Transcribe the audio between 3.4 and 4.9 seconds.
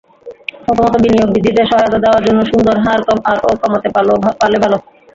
কমাতে পারলে ভালো।